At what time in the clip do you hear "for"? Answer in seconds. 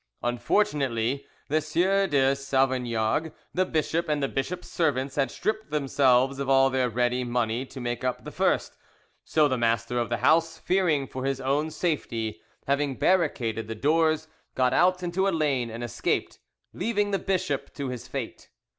11.05-11.23